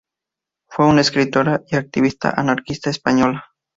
[0.67, 3.51] Fue una escritora y activista anarquista española.